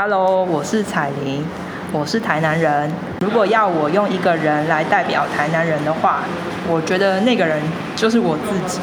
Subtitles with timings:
[0.00, 1.44] Hello，我是彩玲，
[1.90, 2.88] 我是台南人。
[3.20, 6.20] 如果要我用一个人来代表台南人的话，
[6.68, 7.60] 我觉得那个人
[7.96, 8.78] 就是我自己，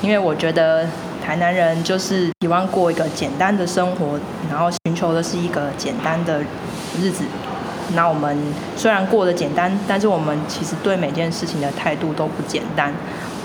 [0.00, 0.88] 因为我觉得
[1.22, 4.18] 台南人就是喜欢过一个简单的生活，
[4.50, 6.40] 然后寻求的是一个简单的
[6.98, 7.26] 日子。
[7.94, 8.34] 那我们
[8.78, 12.90] 虽然过得简单，但是我们其实对每件事情的态度都不简单。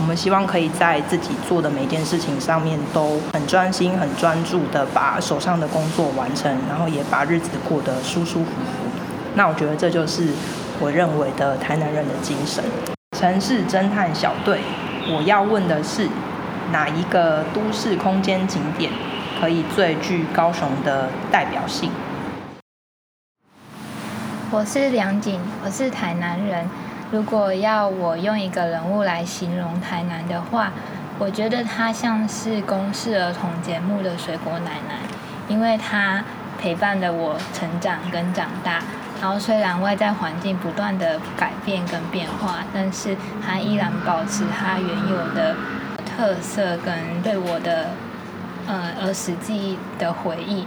[0.01, 8.89] 我们希望可以在自己做的每件事情上面都很专心、很专注的把手上的工作完成，然后也把日子过得舒舒服服。
[9.35, 10.29] 那我觉得这就是
[10.79, 12.63] 我认为的台南人的精神。
[13.15, 14.61] 城市侦探小队，
[15.15, 16.09] 我要问的是，
[16.71, 18.91] 哪一个都市空间景点
[19.39, 21.91] 可以最具高雄的代表性？
[24.49, 26.67] 我是梁景，我是台南人。
[27.11, 30.71] 如果要我用一个人物来形容台南的话，
[31.19, 34.95] 我觉得他像是公视儿童节目的水果奶奶，
[35.49, 36.23] 因为他
[36.57, 38.79] 陪伴了我成长跟长大。
[39.21, 45.53] 然后虽然外在环境不断的改变跟变化，但是他依然保持他原有的
[46.05, 47.89] 特色跟对我的
[48.67, 50.65] 呃儿时记忆的回忆。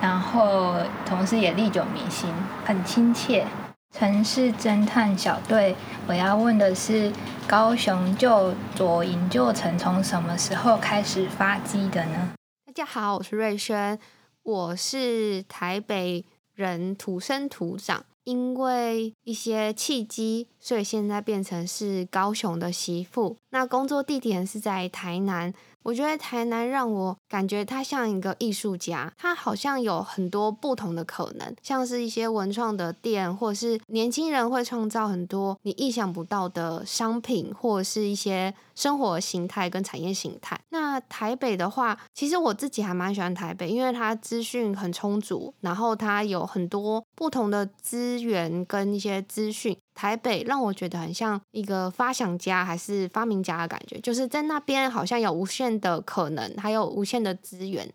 [0.00, 2.30] 然后，同时也历久弥新，
[2.64, 3.44] 很亲切。
[3.92, 5.76] 城市侦探小队，
[6.08, 7.12] 我要问的是，
[7.46, 12.32] 高雄救左营救城从什么时候开始发迹的呢？
[12.64, 13.98] 大家好，我是瑞轩，
[14.42, 23.36] 我是台北人，土生土长，因为一些契机，所以现在变成是高雄的媳妇。
[23.50, 25.52] 那工作地点是在台南。
[25.84, 40.56] 我觉得台南让我感觉它像一个艺术家，它好像有很多不同的可能，像是一些文创的店，或者是年轻人会创造很多你意想不到的商品，或者是一些生活形态跟产业形态。
[40.68, 49.76] 那台北的话，其实我自己还蛮喜欢台北，因为它资讯很充足，然后它有很多不同的资源跟一些资讯。
[50.02, 57.88] 台北让我觉得很像一个发想家还是发明家的感觉，就是在那边好像有无限的可能，还有无限的资源。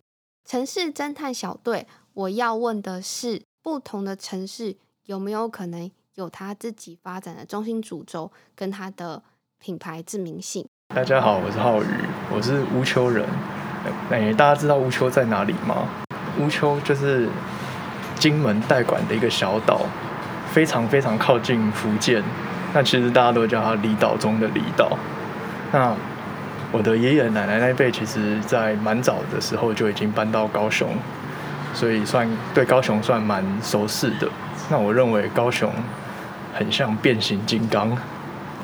[0.45, 9.21] 城市侦探小队，我要问的是，不同的城市有没有可能有他自己发展的中心主轴跟他的
[9.59, 10.65] 品牌知名性？
[10.95, 11.87] 大家好，我是浩宇，
[12.33, 13.27] 我是乌丘人。
[14.09, 15.85] 哎，大家知道乌丘在哪里吗？
[16.39, 17.27] 乌丘就是
[18.15, 19.81] 金门代管的一个小岛。
[20.57, 22.23] 非常非常靠近福建，
[22.73, 24.97] 那其实大家都叫它离岛中的离岛。
[25.71, 25.93] 那
[26.71, 30.89] 我的爷爷奶奶那辈，其实在蛮早的时候就已经搬到高雄，
[31.75, 34.27] 所以算对高雄算蛮熟悉的。
[34.67, 35.71] 那我认为高雄
[36.55, 37.95] 很像变形金刚，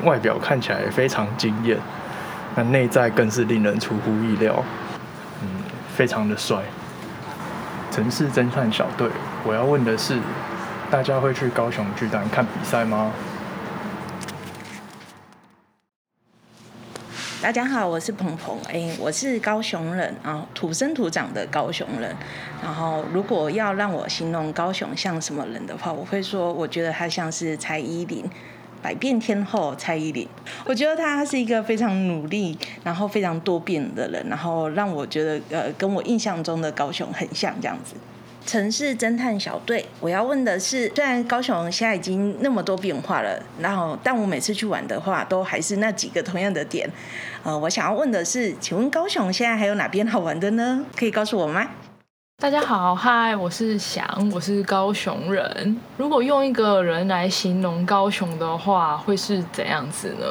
[0.04, 1.78] 外表看起来非常惊艳，
[2.56, 4.64] 那内在更是令人出乎意料，
[5.44, 5.48] 嗯，
[5.96, 6.58] 非常的帅。
[7.92, 9.08] 城市侦探小队，
[9.44, 10.18] 我要问的是。
[10.94, 13.12] 大家会去高雄巨蛋看比赛吗？
[17.42, 22.16] 大家好，我是鹏鹏，哎，我是高雄人啊，土生土长的高雄人。
[22.62, 28.24] 然后，如果要让我形容高雄像什么人的话，我会说，我觉得他像是蔡依林，
[28.80, 30.30] 百变天后蔡依林。
[30.64, 37.96] 我觉得他是一个非常努力，然后非常多变的人，然后让我觉得呃，跟我印象中的高雄很像这样子。
[38.46, 46.90] 城市侦探小队，我要问的是，虽然高雄现在已经那么多变化了，然后但我每次去玩的话，都还是那几个同样的点。
[47.44, 50.86] 呃，我想要问的是，请问高雄现在还有哪边好玩的呢？
[50.96, 51.70] 可以告诉我吗？
[52.44, 55.78] 大家好，嗨，我是翔，我是高雄人。
[55.96, 60.26] 如果用一个人来形容高雄的话，会是怎样子呢？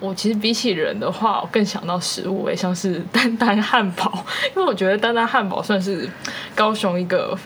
[0.00, 4.12] 我其实比起人的话，我更想到食物，诶，像是 丹丹汉堡，
[4.56, 6.10] 因为我觉得丹丹汉堡算是
[6.56, 7.38] 高雄一个，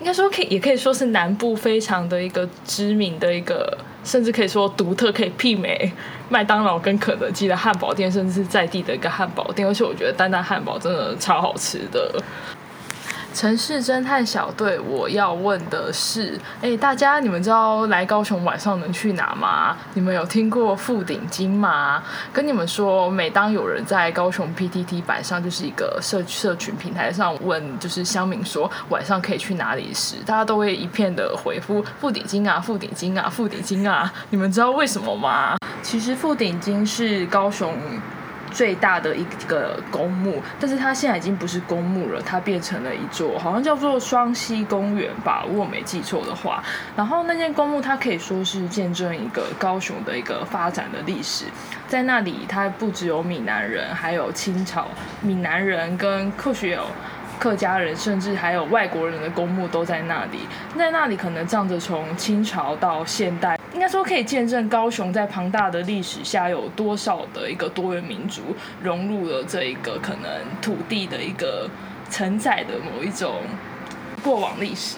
[0.00, 5.92] 应该说可以，也可以说是南部非常的一个知名的一个，甚至可以说独特，可以媲美
[6.28, 9.68] 麦当劳跟肯德基的汉堡店，甚至是在地的一个汉堡店。
[9.68, 12.20] 而且我觉得丹丹汉堡真的超好吃的。
[13.34, 19.76] 城市侦探小队，我要问的是，哎，大家你们知道来高雄晚上能去哪吗？
[19.94, 22.00] 你们有听过富鼎金吗？
[22.32, 34.12] 跟你们说，每当有人在高雄 PTT 版上，就是一个社社群平台上问，就是乡民说晚上可以去哪里时，大家都会一片的回复富鼎金啊，富鼎金啊，富鼎金啊。
[34.30, 35.56] 你们知道为什么吗？
[35.82, 37.76] 其实富鼎金是高雄。
[38.54, 46.62] 最大的一个公墓，但是它现在已经不是公墓了，它变成了一座，好像叫做双溪公园吧，如果没记错的话。
[46.96, 51.46] 然后那间公墓，它可以说是见证一个高雄的一个发展的历史。
[51.88, 54.86] 在那里，它不只有闽南人，还有清朝
[55.20, 56.86] 闽南人跟或许有
[57.38, 60.38] 客家人，甚至还有外国人的公墓都在那里。
[60.76, 68.42] 在那里可能仗着从清朝到现代，应该说可以见证高雄在庞大的历史下有多少的一个多元民族
[68.82, 70.30] 融入了这一个可能
[70.62, 71.68] 土地的一个
[72.10, 73.34] 承载的某一种
[74.22, 74.96] 过往历史。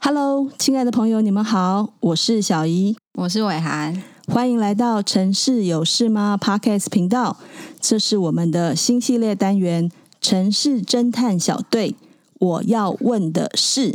[0.00, 7.36] Hello，亲爱的朋友，你们好，我是小怡，我是伟涵，欢迎来到《城市有事吗》Podcast 频道。
[7.78, 11.90] 这是我们的新系列单元《城市侦探小队》。
[12.38, 13.94] 我要问的是，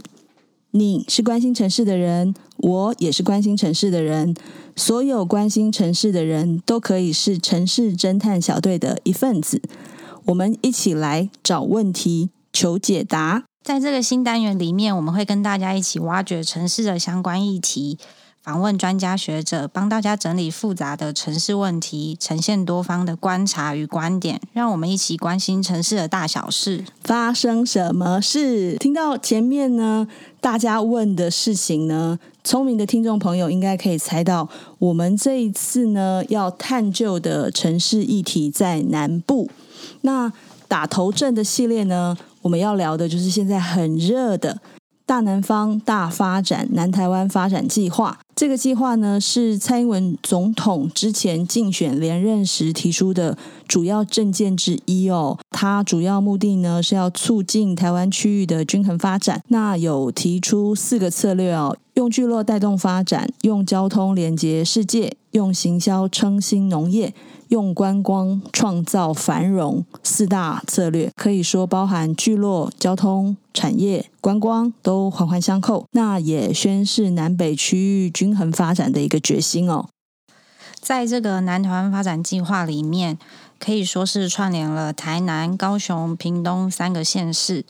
[0.72, 4.36] 你是关心城市的人，我也是关心城市的人，
[4.76, 9.62] 所有关心城市的人都可以是城市侦探小队的一份子。
[10.26, 13.46] 我们一起来找问题，求解答。
[13.64, 17.98] 在这个新单元里面，我们会跟大家一起挖掘城市的相关议题，
[18.50, 26.84] 访问专家学者，帮大家整理复杂的城市问题，呈现多方的观察与观点，让我们一起关心城市的大小事。
[27.04, 28.76] 发生什么事？
[28.78, 30.08] 听到前面呢，
[30.42, 34.50] 大家问的事情呢，聪明的听众朋友应该可以猜到，
[34.80, 39.48] 我们这一次呢要探究的城市议题在南部。
[40.02, 40.34] 那
[40.68, 44.60] 打头阵的系列呢，我们要聊的就是现在很热的
[45.10, 48.20] 大南方大发展南台湾发展计划。
[48.36, 53.36] 这个计划呢，是蔡英文总统之前竞选连任时提出的
[53.68, 55.36] 主要政见之一哦。
[55.50, 59.42] 它主要目的呢，是要促进台湾区域的均衡发展。
[59.48, 67.16] 那有提出四个策略哦：用聚落带动发展，用交通连接世界，用行销撑新农业。
[67.50, 75.86] 用观光创造繁荣四大策略，可以说包含聚落、交通、产业、观光都环环相扣。
[75.92, 79.90] 那也宣示南北区域均衡发展的一个决心哦。
[80.80, 83.18] 在这个南台湾发展计划里面，
[83.60, 87.66] 可以说是串联了台南、高雄、屏东三个县市。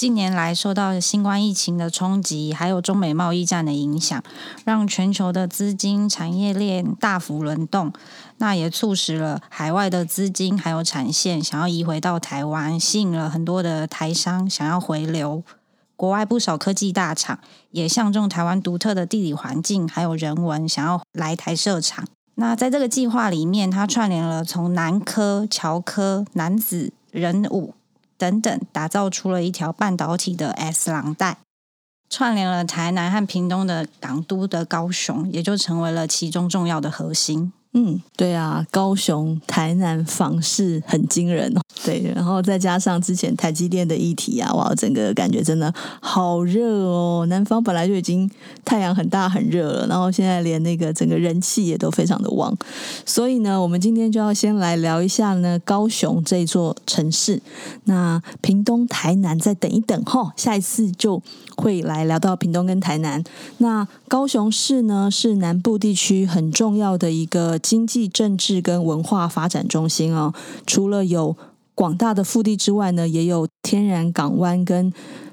[0.00, 4.24] 近年来，受到新冠疫情的冲击，还有中美贸易战的影响，
[4.64, 7.92] 让全球的资金产业链大幅轮动。
[8.38, 15.44] 那也促使了海外的资金还有产线想要移回到台湾，吸引了很多的台商想要回流。
[15.96, 17.38] 国外不少科技大厂
[17.72, 22.06] 也相中台湾独特的地理环境还有人文，想要来台设厂。
[22.36, 27.74] 那在这个计划里面，它串联了从南科、桥科、楠梓、仁武。
[28.20, 31.38] 等等，打造出了一条半导体的 S 廊带，
[32.10, 37.50] 串联了台南和屏东的港都的高雄，也就成为了其中重要的核心。
[37.72, 41.60] 嗯，对啊，高雄、台南房市很惊人哦。
[41.84, 47.24] 对，然后再加上之前台积电的议题啊，哇，整个感觉真的好热哦。
[47.28, 48.28] 南方本来就已经
[48.64, 52.52] 太阳很大很热了，然后现在连那个整个人气也都非常的旺。
[53.06, 57.40] 所以呢，我们今天就要先来聊一下呢高雄这座城市。
[57.84, 61.22] 那屏东、台南再等一等哈、哦，下一次就
[61.56, 63.22] 会来聊到屏东跟台南。
[63.58, 67.59] 那高雄市呢是南部地区很重要的一个。
[67.60, 70.34] 经济、政治跟文化发展中心哦，
[70.66, 71.36] 除了有
[71.74, 74.92] 广大的腹地之外呢，也有天然港湾跟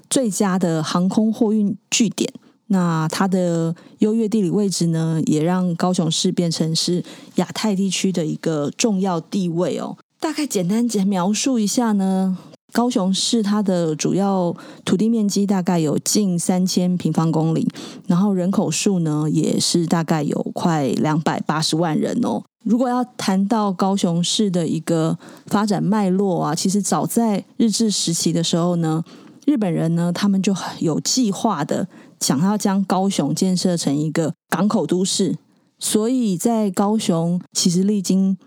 [0.09, 2.31] 最佳的航空货运据点。
[2.67, 7.03] 那它的优越地理位置呢，也让高雄市变成是
[7.35, 9.97] 亚太地区的一个重要地位哦。
[10.19, 12.37] 大概简单简描述一下呢。
[12.73, 14.55] 高雄市它的主要
[14.85, 17.67] 土地面积大概有近三千平方公里，
[18.07, 22.43] 然后人口数呢也是大概有快两百八十万人哦。
[22.63, 29.03] 如果要谈到高雄市的一个发展脉络啊，其实早在日治时期的时候呢，
[29.45, 31.87] 日本人呢他们就有计划的
[32.19, 35.37] 想要将高雄建设成一个港口都市，
[35.79, 38.37] 所以在高雄其实历经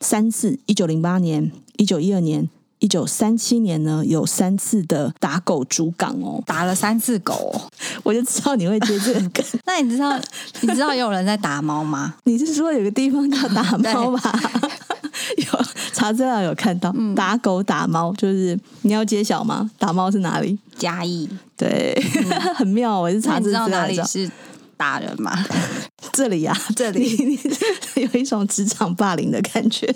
[0.00, 2.50] 三次，一九零八年、一九一二年。
[2.80, 7.70] 一九三七年呢，有三次的打狗主港哦，打了三次狗，哦，
[8.02, 9.44] 我就知道你会接这个梗。
[9.64, 10.18] 那你知道
[10.62, 12.14] 你知道也有人在打猫吗？
[12.24, 14.40] 你是说有个地方叫打猫吧？
[15.36, 15.44] 有
[15.92, 19.70] 查资料有看到，嗯、打狗打猫，就是你要揭晓吗？
[19.78, 20.58] 打猫是哪里？
[20.76, 21.28] 嘉义。
[21.56, 22.98] 对，嗯、 很妙。
[22.98, 24.30] 我是查资料，知道哪里是
[24.78, 25.32] 打人吗？
[26.12, 27.38] 这里呀，啊，这里
[27.96, 29.94] 有一种职场霸凌的感觉。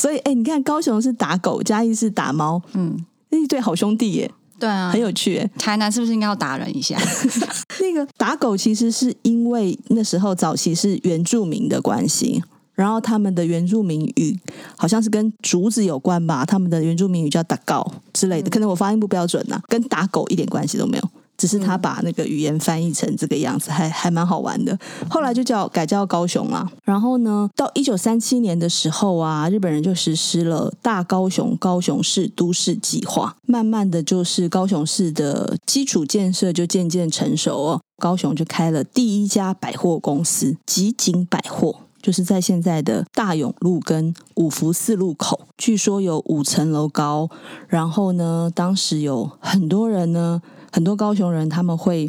[0.00, 2.96] 所以，哎，你看，高雄是打狗，嘉义是打猫，嗯，
[3.28, 5.50] 那一对好兄弟耶，对啊，很有趣耶。
[5.58, 6.98] 台南是不是应该要打人一下？
[7.80, 12.42] 那个打狗其实是因为那时候早期是原住民的关系，
[12.74, 14.38] 然后他们的原住民语
[14.76, 21.04] 好像是跟竹子有关吧，他们的原住民语叫打狗之类的，嗯、可能我发音不标准呐、啊，跟打狗一点关系都没有。
[21.40, 24.78] 只是他把那个语言翻译成这个样子，还还蛮好玩的。
[25.08, 26.70] 后来就叫改叫高雄啦。
[26.84, 37.80] 然后呢，到一九三七年的时候啊，日本人就实施了大高雄高雄市都市计划，慢慢的就是高雄市的基础建设就渐渐成熟哦。
[37.98, 47.30] 高雄就开了第一家百货公司集锦百货，就是在现在的大勇路跟五福四路口，据说有五层楼高。
[47.66, 52.08] 然后呢，当时有很多人呢，很多高雄人他们会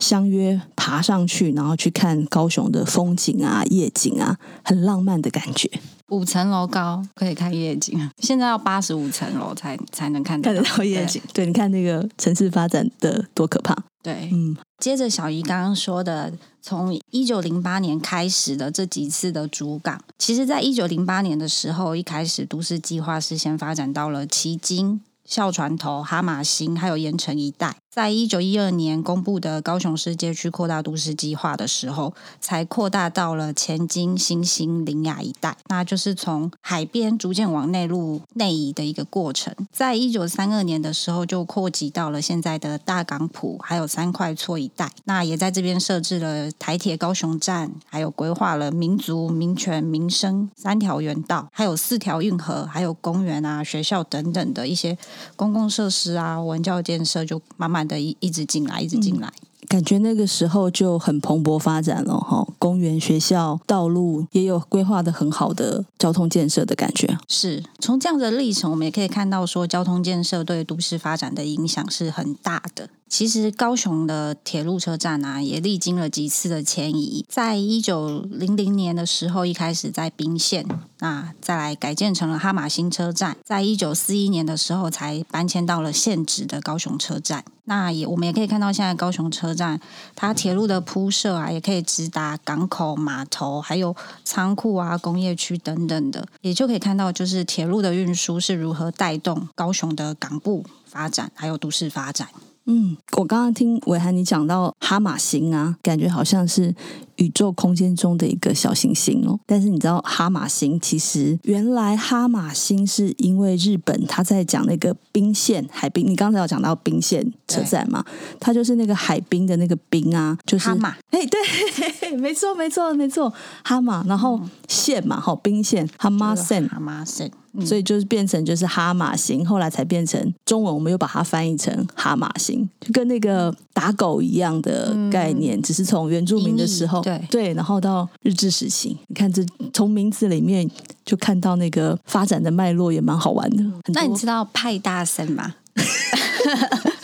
[0.00, 5.70] 相约爬上去，然后去看高雄的风景啊、夜景啊，很浪漫的感觉。
[6.08, 11.20] 五层楼高可以看夜景，现在要八十五层楼才才能看看得到夜景。
[11.34, 13.76] 对，对，你看那个城市发展的多可怕。
[14.02, 27.76] 对，嗯，接着小姨刚刚说的，从一九零八年开始的这几次的主港，其实在一九零八年的时候，一开始都市计划是先发展到了旗津、孝船头、哈马星还有盐城一带。
[27.98, 39.52] 在一九一二年公布的高雄市街区扩大都市计划的时候，才扩大到了前金、新兴、林雅一带，那就是从海边逐渐往内陆内移的一个过程。
[39.72, 44.88] 在一九三二年的时候，就扩及到了现在的大港埔，还有三块厝一带。
[45.06, 54.96] 那也在这边设置了台铁高雄站，还有规划了民族、民权、民生三条园道，还有四条运河，还有公园啊、学校等等的一些
[55.34, 57.87] 公共设施啊、文教建设，就慢慢。
[57.88, 59.32] 的一一直进来，一直进来，
[59.66, 62.46] 感觉那个时候就很蓬勃发展了哈。
[62.58, 67.18] 公园、学校、道路也有规划的很好的交通建设的感觉。
[67.26, 72.90] 是从这样的历程，我们也可以看到说，交通建设对都市发展的影响是很大的。
[73.08, 77.24] 其实高雄的铁路车站啊，也历经了几次的迁移。
[77.28, 80.66] 在一九零零年的时候，一开始在宾县，
[80.98, 83.36] 那再来改建成了哈玛星车站。
[83.44, 87.44] 在一九四一年的时候，才搬迁到了现址的高雄车站。
[87.64, 89.80] 那也我们也可以看到，现在高雄车站
[90.14, 102.28] 它铁路的铺设啊，也可以直达港口、码头，还有仓库啊、工业区等等的，也就可以看到，就是铁路的运输是如何带动高雄的港部发展，还有都市发展。
[102.70, 106.74] 嗯，我刚刚听伟涵你讲到哈马星啊，感觉好像是
[107.18, 109.38] 宇宙空间中的一个小行星哦。
[109.46, 118.04] 但是你知道哈马星其实原来哈马星是因为日本他在讲那个冰线海滨，你刚才有讲到冰线车站嘛？
[118.40, 120.96] 它就是那个海滨的那个冰啊，就是哈马。
[121.10, 123.32] 哎，对， 没错，没错，没错，
[123.62, 127.30] 哈马，然后线嘛，好，滨线哈马线，哈马线。
[127.64, 140.68] 所以就是变成就是哈马星，后来才变成中文，我们又把它翻译成哈马星，就跟那个打狗一样的概念，嗯、只是从原住民的时候，对对，然后到日治时期，你看这从名字里面
[141.04, 143.64] 就看到那个发展的脉络，也蛮好玩的。
[143.94, 145.54] 那你知道派大森吗？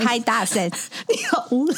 [0.00, 0.62] 派大星，
[1.08, 1.76] 你好无聊。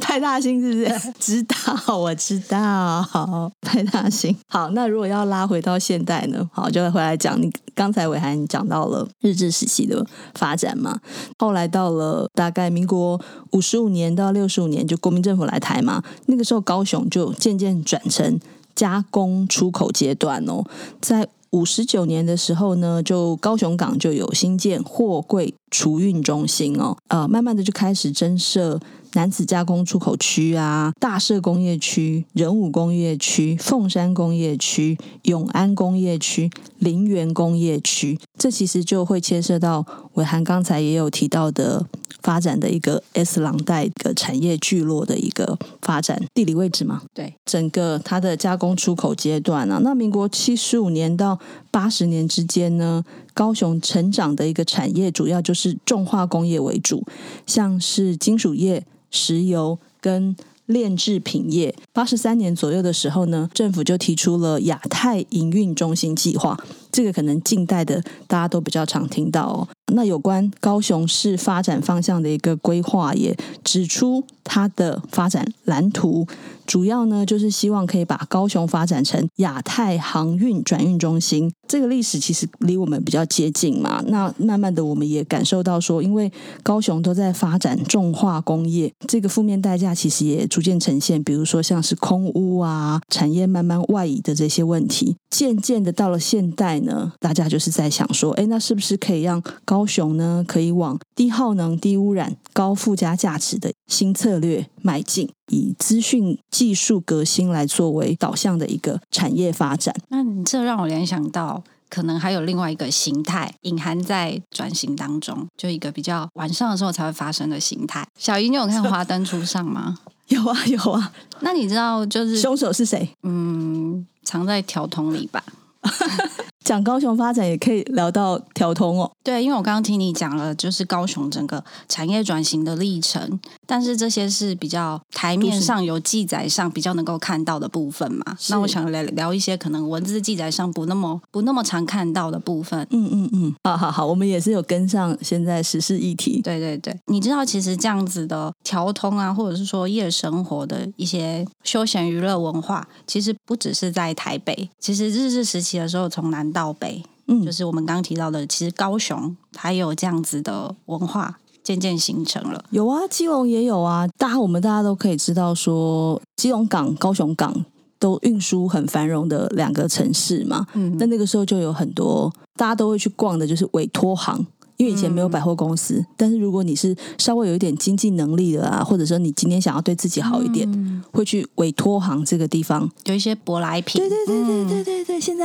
[0.00, 1.12] 派大星是不是？
[1.18, 3.02] 知道，我知道。
[3.02, 4.36] 好，派大星。
[4.48, 6.48] 好，那如果要拉回到现代呢？
[6.52, 7.40] 好，就会回来讲。
[7.40, 11.00] 你刚才伟涵讲到了日治时期的发展嘛，
[11.38, 18.38] 后来到了大概民国五十五年到六十五年，就国民政府来台嘛，那个时候高雄就渐渐转成
[18.74, 20.64] 加工出口阶段哦，
[21.00, 21.28] 在。
[21.54, 28.80] 五十九年的时候呢，就高雄港就有新建货柜储运中心哦，呃，慢慢的就开始增设
[29.12, 41.86] 男子加工出口区啊，大社工业区、仁武工业区、凤山工业区、永安工业区、林园工业区，这其实就会牵涉到伟涵刚才也有提到的。
[42.24, 47.02] 发展的一个 S 廊带的产业聚落的一个发展地理位置嘛？
[47.12, 51.38] 对，整个它的加工出口阶段啊，那民国七十五年到
[51.70, 53.04] 八十年之间呢，
[53.34, 57.04] 高雄成长的一个产业主要就是重化工业为主，
[57.46, 61.74] 像是金属业、石油跟炼制品业。
[61.92, 66.58] 八十三年左右的时候呢，政府就提出了亚太营运中心计划。
[66.94, 69.68] 这个可能近代的大家都比较常听到哦。
[69.92, 76.26] 那有关高雄市发展方向的一个规划，也指出它的发展蓝图，
[76.64, 81.52] 主要呢就是希望可以把高雄发展成亚太航运转运中心。
[81.68, 84.02] 这个历史其实离我们比较接近嘛。
[84.06, 86.32] 那慢慢的我们也感受到说，因为
[86.62, 91.22] 高雄都在发展重化工业，这个负面代价其实也逐渐呈现。
[91.22, 96.80] 比如说像是空屋啊，产业慢慢外移的这些问题，渐渐的到了现代。
[96.84, 109.94] 呢，大家就是在想说，哎，那是不是可以让高雄呢，可以往低耗能、低污染、高附加价值的新策略迈进，以资讯技术革新来作为导向的一个产业发展？
[110.08, 111.62] 那你这让我联想到。
[111.90, 118.04] 可能还有另外一个形态隐含在转型当中，就一个比较晚上的时候才会发生的形态。
[118.18, 119.96] 小姨，你有看《华灯初上》吗？
[120.26, 121.12] 有啊，有啊。
[121.38, 123.08] 那你知道就是凶手是谁？
[123.22, 125.44] 嗯，藏在条筒里吧。
[126.64, 129.10] 讲高雄发展也可以聊到条通哦。
[129.22, 138.36] 对，因为我刚刚听你讲了，就是高雄整个产业转型的历程，但是这些是比较台面上有记载上比较能够看到的部分嘛。
[138.48, 142.86] 那我想来聊一些可能文字记载上不那么不那么常看到的部分。
[142.90, 146.40] 嗯嗯嗯，好好好，我们也是有跟上现在时事议题。
[146.42, 157.02] 对对对，你知道其实这样子的调通啊，或者是说夜生活的一些休闲娱乐文化，其实不只是在台北，其实日治时期的时候从南到北。
[157.26, 162.64] 嗯，就是我们刚刚提到的，其实高雄它也有这样子的文化，渐渐形成了。
[162.70, 164.06] 有啊，基隆也有啊。
[164.16, 167.64] 大家我们大家都可以知道说，基隆港、高雄港
[167.98, 170.66] 都运输很繁荣的两个城市嘛。
[170.74, 174.46] 嗯，那那个时候就有很多大家都会去逛的，就是委托行。
[174.76, 184.02] 因为以前没有百货公司，嗯、但是如果你是稍微有一点经济能力的啊，或者说你今天想要对自己好一点，嗯、会去委托行这个地方，有一些舶来品。
[184.02, 184.93] 对对对对对对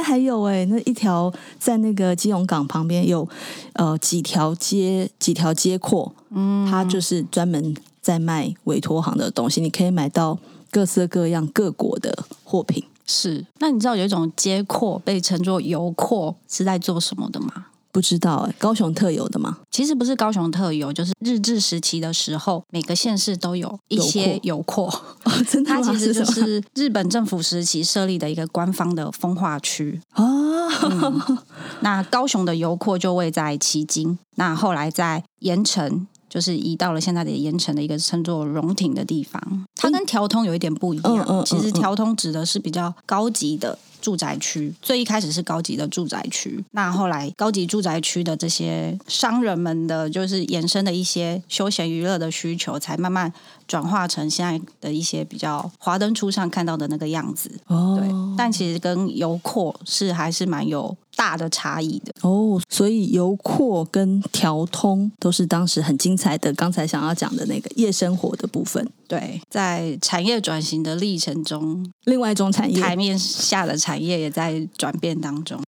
[0.10, 3.30] 还有哎，那一条在那个基隆港旁边有
[3.74, 10.36] 呃几条街几条街廓，嗯，它就是专门在卖委托行的东西，你可以买到
[10.72, 12.84] 各色各样各国的货品。
[13.06, 17.68] 是，那你知道有一种街廓被称作油廓是在做什么的吗？
[17.92, 19.58] 不知道哎，高雄特有的吗？
[19.72, 24.86] 其实不是高雄特有，就是日治时期的时候，每个县市都有一些油库。
[24.86, 25.82] 哦，真的吗？
[25.82, 30.24] 它其实 就是日本政府时期设立的一个官方的风化区啊。
[30.24, 31.38] 哦嗯、
[31.82, 39.66] 那高雄的油库就位在旗津，那后来在盐城，就是移到了现在的盐城的一个称作荣町的地方。
[39.76, 43.78] 它跟条通有一点不一样，嗯嗯嗯、其实条通指的是比较高级的。
[44.02, 53.32] 住宅区最一开始是高级的住宅区，那后来高级住宅区的这些商人们的，就是延伸的一些休闲娱乐的需求，才慢慢
[53.68, 57.52] 转化成现在的一些比较华灯初上看到的那个样子。
[57.68, 62.14] 哦，对，但其实跟油阔是还是蛮有大的差异的。
[62.22, 66.54] 哦，所以油扩跟调通都是当时很精彩的。
[66.54, 68.90] 刚才想要讲的那个夜生活的部分。
[69.06, 75.62] 对，在产业转型的历程中，另外一种产业台面下的产业也在转变当中。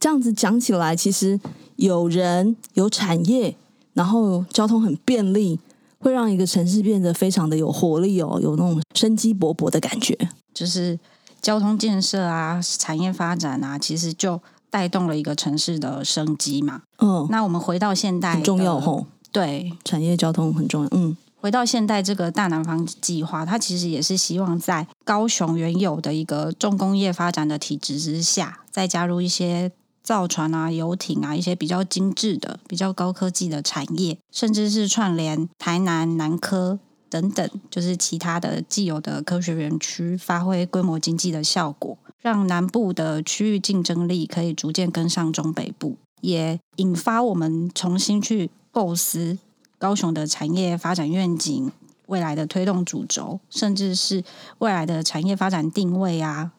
[0.00, 1.38] 这样子讲起来，其实
[1.76, 3.54] 有人有产业，
[3.92, 5.60] 然后交通很便利，
[5.98, 10.16] 会让一个城市变得非常的有活力哦，有那种生机勃勃的感觉。
[10.54, 10.98] 就是
[11.42, 16.82] 交通建设啊，产业发展啊，其实就带动了一个城市的生机嘛。
[16.98, 19.06] 嗯，那我们回到现代，很重要哦。
[19.32, 20.88] 对，产业交通很重要。
[20.92, 21.16] 嗯。
[21.38, 29.70] 回到现代这个大南方计划，它其实也是希望在高雄原有的一个重工业发展的体制之下，再加入一些
[30.02, 49.38] 造船啊、游艇啊一些比较精致的、比较高科技的产业，甚至是串联台南南科等等，就是其他的既有的科学园区，发挥规模经济的效果，让南部的区域竞争力可以逐渐跟上中北部，也引发我们重新去构思。
[49.78, 51.70] 高雄的产业发展愿景、
[52.06, 54.24] 未来的推动主轴，甚至是
[54.58, 56.52] 未来的产业发展定位啊、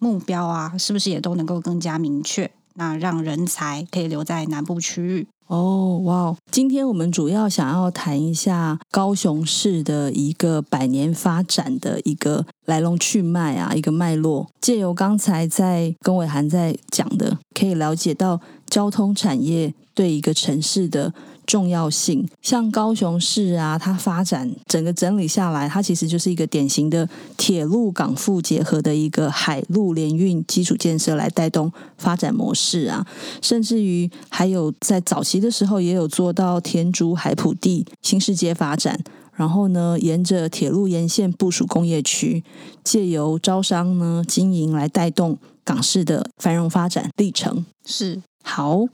[0.00, 2.50] 目标啊，是不是也都能够更加明确？
[2.74, 5.28] 那让人才可以留在南部区域。
[5.46, 6.34] 哦，哇！
[6.50, 14.48] 今天我们主要想要谈一下高雄市的一个百年发展的一个来龙去脉啊，一个脉络。
[14.60, 21.12] 借由刚才在跟伟涵在讲的，可以了解到交通产业对一个城市的。
[21.46, 33.06] 重要性，像高雄市啊，它发展整个整理下来，它其实就是一个典型的铁路港埠结合的一个海陆联运基础建设来带动发展模式啊，
[33.42, 38.98] 甚至于还有在早期的时候也有做到田竹海埔地新世界发展，
[39.34, 42.42] 然后呢，沿着铁路沿线部署工业区，
[42.82, 48.20] 借由招商呢经营来带动港市的繁荣发展历程，是。
[48.46, 48.84] 好，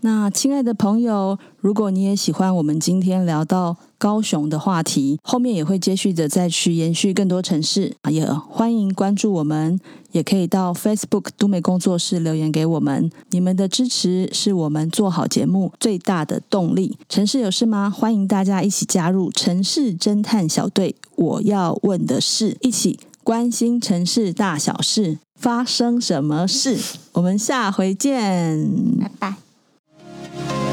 [0.00, 13.10] 那亲爱的朋友，如果你也喜欢我们今天聊到高雄的话题，后面也会接续着再去延续更多城市，也欢迎关注我们，也可以到 Facebook 都美工作室留言给我们。
[13.30, 16.98] 你们的支持是我们做好节目最大的动力。
[17.08, 17.88] 城市有事吗？
[17.88, 20.96] 欢迎大家一起加入城市侦探小队。
[21.14, 26.78] 我要问的是，一起关心城市大小事发生什么事？
[27.14, 28.70] 我们下回见。
[29.00, 30.65] 拜拜。